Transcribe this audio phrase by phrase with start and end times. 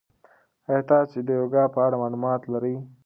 [0.67, 2.75] ایا تاسي د یوګا په اړه معلومات لرئ؟